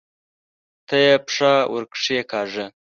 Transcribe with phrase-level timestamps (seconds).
[0.87, 2.65] ته یې پښه ورکښېکاږه!